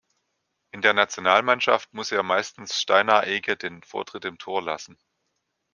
In 0.71 0.81
der 0.81 0.93
Nationalmannschaft 0.93 1.93
muss 1.93 2.11
er 2.11 2.23
meistens 2.23 2.81
Steinar 2.81 3.27
Ege 3.27 3.55
den 3.55 3.83
Vortritt 3.83 4.25
im 4.25 4.39
Tor 4.39 4.63
lassen. 4.63 4.97